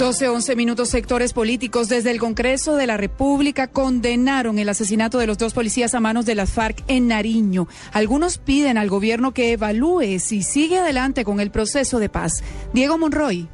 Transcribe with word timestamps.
12, 0.00 0.30
11 0.30 0.56
minutos 0.56 0.88
sectores 0.88 1.34
políticos 1.34 1.90
desde 1.90 2.10
el 2.10 2.18
Congreso 2.18 2.74
de 2.74 2.86
la 2.86 2.96
República 2.96 3.66
condenaron 3.66 4.58
el 4.58 4.70
asesinato 4.70 5.18
de 5.18 5.26
los 5.26 5.36
dos 5.36 5.52
policías 5.52 5.94
a 5.94 6.00
manos 6.00 6.24
de 6.24 6.34
las 6.34 6.52
FARC 6.52 6.82
en 6.88 7.06
Nariño. 7.06 7.68
Algunos 7.92 8.38
piden 8.38 8.78
al 8.78 8.88
gobierno 8.88 9.34
que 9.34 9.52
evalúe 9.52 10.18
si 10.18 10.42
sigue 10.42 10.78
adelante 10.78 11.22
con 11.22 11.38
el 11.38 11.50
proceso 11.50 11.98
de 11.98 12.08
paz. 12.08 12.42
Diego 12.72 12.96
Monroy. 12.96 13.46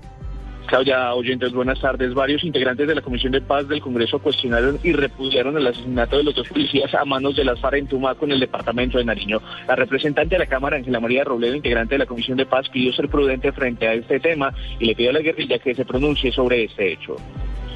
Claudia 0.66 1.14
Oyentes, 1.14 1.52
buenas 1.52 1.80
tardes. 1.80 2.12
Varios 2.12 2.42
integrantes 2.42 2.88
de 2.88 2.94
la 2.94 3.00
Comisión 3.00 3.32
de 3.32 3.40
Paz 3.40 3.68
del 3.68 3.80
Congreso 3.80 4.18
cuestionaron 4.18 4.78
y 4.82 4.92
repudiaron 4.92 5.56
el 5.56 5.66
asesinato 5.66 6.16
de 6.16 6.24
los 6.24 6.34
dos 6.34 6.48
policías 6.48 6.92
a 6.94 7.04
manos 7.04 7.36
de 7.36 7.44
las 7.44 7.60
FARC 7.60 7.76
en 7.76 7.86
Tumaco 7.86 8.24
en 8.24 8.32
el 8.32 8.40
departamento 8.40 8.98
de 8.98 9.04
Nariño. 9.04 9.40
La 9.68 9.76
representante 9.76 10.34
de 10.34 10.40
la 10.40 10.46
Cámara, 10.46 10.76
Ángela 10.76 10.98
María 10.98 11.22
Robledo, 11.24 11.54
integrante 11.54 11.94
de 11.94 12.00
la 12.00 12.06
Comisión 12.06 12.36
de 12.36 12.46
Paz, 12.46 12.68
pidió 12.68 12.92
ser 12.92 13.08
prudente 13.08 13.52
frente 13.52 13.86
a 13.86 13.94
este 13.94 14.18
tema 14.18 14.52
y 14.80 14.86
le 14.86 14.96
pidió 14.96 15.10
a 15.10 15.14
la 15.14 15.20
guerrilla 15.20 15.58
que 15.60 15.74
se 15.74 15.84
pronuncie 15.84 16.32
sobre 16.32 16.64
este 16.64 16.92
hecho. 16.92 17.16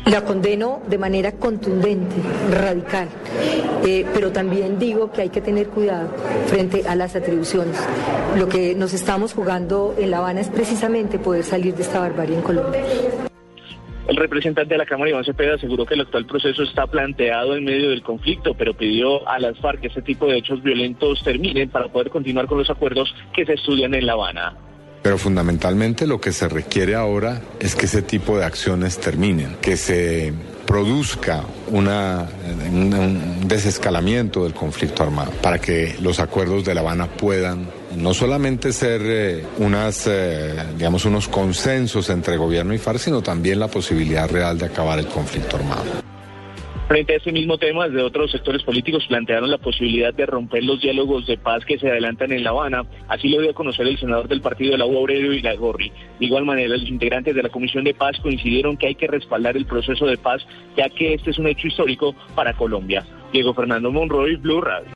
La 0.07 0.25
condeno 0.25 0.83
de 0.89 0.99
manera 0.99 1.33
contundente, 1.33 2.17
radical, 2.51 3.09
eh, 3.87 4.05
pero 4.13 4.33
también 4.33 4.79
digo 4.79 5.13
que 5.13 5.23
hay 5.23 5.29
que 5.29 5.41
tener 5.41 5.69
cuidado 5.69 6.09
frente 6.47 6.83
a 6.89 6.97
las 6.97 7.15
atribuciones. 7.15 7.77
Lo 8.37 8.49
que 8.49 8.75
nos 8.75 8.93
estamos 8.93 9.35
jugando 9.35 9.95
en 9.99 10.11
La 10.11 10.19
Habana 10.19 10.41
es 10.41 10.49
precisamente 10.49 11.19
poder 11.19 11.45
salir 11.45 11.75
de 11.75 11.83
esta 11.83 12.01
barbarie 12.01 12.37
en 12.37 12.43
Colombia. 12.43 12.83
El 14.09 14.17
representante 14.17 14.75
de 14.75 14.79
la 14.79 14.87
Cámara, 14.87 15.11
Iván 15.11 15.25
Cepeda, 15.25 15.55
aseguró 15.55 15.87
que 15.87 15.95
el 15.95 16.01
actual 16.01 16.27
proceso 16.27 16.65
está 16.65 16.87
planteado 16.89 17.55
en 17.55 17.63
medio 17.63 17.91
del 17.91 18.03
conflicto, 18.03 18.55
pero 18.55 18.75
pidió 18.75 19.29
a 19.29 19.39
las 19.39 19.57
FARC 19.59 19.83
que 19.83 19.87
este 19.87 20.03
tipo 20.03 20.27
de 20.27 20.39
hechos 20.39 20.63
violentos 20.63 21.23
terminen 21.23 21.69
para 21.69 21.87
poder 21.87 22.11
continuar 22.11 22.47
con 22.47 22.59
los 22.59 22.71
acuerdos 22.71 23.15
que 23.33 23.47
se 23.47 23.53
estudian 23.53 23.95
en 23.95 24.07
La 24.07 24.15
Habana. 24.15 24.57
Pero 25.03 25.19
fundamentalmente 25.19 26.07
lo 26.07 26.21
que 26.21 26.33
se 26.33 26.49
requiere 26.49 26.95
ahora 26.95 27.41
es 27.59 27.75
que 27.75 27.87
ese 27.87 28.03
tipo 28.03 28.39
de 28.39 28.45
acciones 28.45 28.99
terminen, 28.99 29.57
que 29.61 29.77
se 29.77 30.33
produzca 30.67 31.43
una, 31.69 32.29
un 32.71 33.49
desescalamiento 33.49 34.45
del 34.45 34.55
conflicto 34.55 35.03
armado 35.03 35.33
para 35.43 35.59
que 35.59 35.97
los 36.01 36.21
acuerdos 36.21 36.65
de 36.65 36.75
La 36.75 36.83
Habana 36.83 37.09
puedan 37.09 37.67
no 37.97 38.15
solamente 38.15 38.73
ser 38.73 39.01
eh, 39.05 39.45
unas, 39.59 40.07
eh, 40.07 40.55
digamos, 40.77 41.05
unos 41.07 41.27
consensos 41.27 42.09
entre 42.11 42.37
gobierno 42.37 42.73
y 42.73 42.79
FARC, 42.79 43.01
sino 43.01 43.21
también 43.21 43.59
la 43.59 43.69
posibilidad 43.69 44.31
real 44.31 44.59
de 44.59 44.67
acabar 44.67 44.99
el 44.99 45.07
conflicto 45.07 45.57
armado. 45.57 46.10
Frente 46.91 47.13
a 47.13 47.17
este 47.19 47.31
mismo 47.31 47.57
tema, 47.57 47.87
desde 47.87 48.03
otros 48.03 48.33
sectores 48.33 48.65
políticos 48.65 49.07
plantearon 49.07 49.49
la 49.49 49.59
posibilidad 49.59 50.13
de 50.13 50.27
romper 50.27 50.65
los 50.65 50.81
diálogos 50.81 51.25
de 51.25 51.39
paz 51.39 51.65
que 51.65 51.79
se 51.79 51.89
adelantan 51.89 52.33
en 52.33 52.43
La 52.43 52.51
Habana. 52.51 52.83
Así 53.07 53.29
lo 53.29 53.41
dio 53.41 53.53
a 53.53 53.55
conocer 53.55 53.87
el 53.87 53.97
senador 53.97 54.27
del 54.27 54.41
partido 54.41 54.73
de 54.73 54.79
la 54.79 54.87
U 54.87 54.97
Obrero 54.97 55.33
y 55.33 55.41
la 55.41 55.55
Gorri. 55.55 55.93
De 56.19 56.27
igual 56.27 56.45
manera, 56.45 56.69
los 56.77 56.89
integrantes 56.89 57.37
de 57.37 57.45
la 57.45 57.49
Comisión 57.49 57.85
de 57.85 57.95
Paz 57.95 58.19
coincidieron 58.21 58.77
que 58.77 58.89
hay 58.89 58.97
que 58.97 59.07
respaldar 59.07 59.57
el 59.57 59.67
proceso 59.67 60.05
de 60.05 60.19
paz, 60.19 60.45
ya 60.77 60.89
que 60.89 61.15
este 61.15 61.31
es 61.31 61.39
un 61.39 61.47
hecho 61.47 61.69
histórico 61.69 62.13
para 62.35 62.55
Colombia. 62.55 63.07
Diego 63.33 63.55
Fernando 63.55 63.93
Monroy, 63.93 64.35
Blue 64.35 64.61
Radio. 64.61 64.91